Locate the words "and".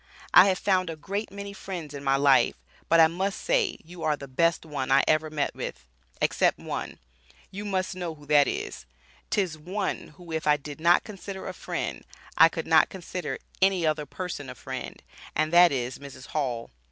15.35-15.53